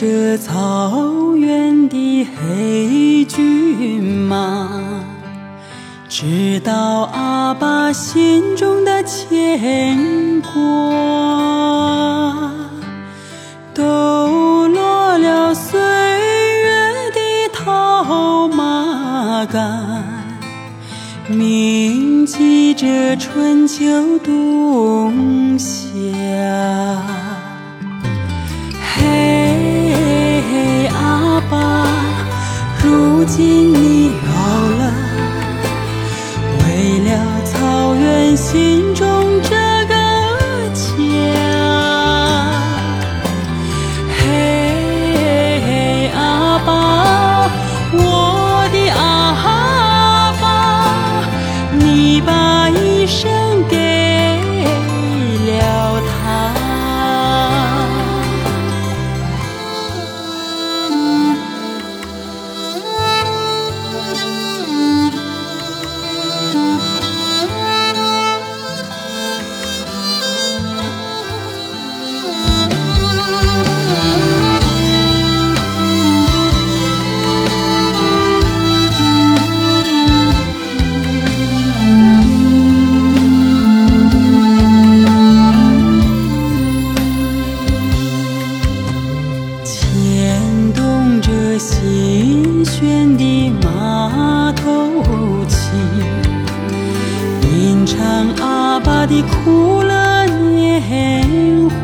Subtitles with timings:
[0.00, 4.66] 这草原的黑骏马，
[6.08, 10.50] 知道阿爸心中的牵挂，
[13.74, 16.70] 抖落了岁月
[17.12, 17.20] 的
[17.52, 20.02] 套马杆，
[21.28, 23.84] 铭记着春秋
[24.20, 26.49] 冬夏。
[33.32, 33.89] 今年
[91.60, 95.58] 动着心弦的马头琴，
[97.52, 97.98] 吟唱
[98.40, 101.76] 阿爸的苦乐年华。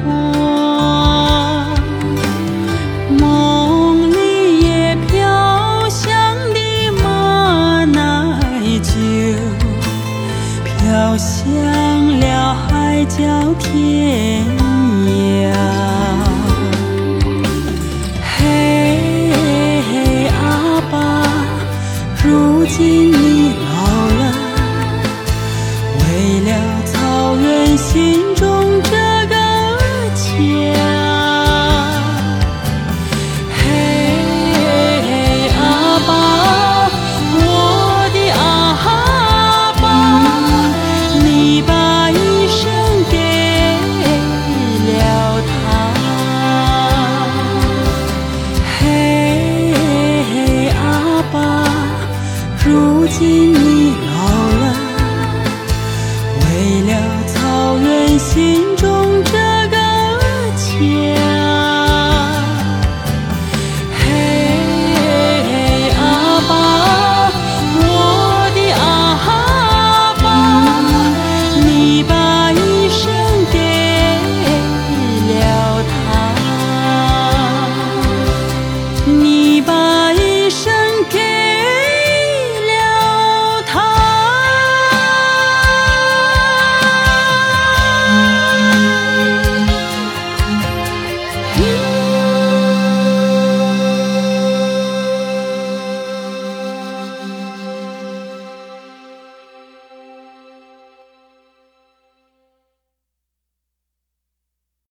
[3.18, 6.10] 梦里也飘香
[6.54, 8.40] 的马奶
[8.82, 8.90] 酒，
[10.78, 13.18] 飘香了海角
[13.58, 14.42] 天
[15.06, 15.85] 涯。
[52.68, 54.15] 如今你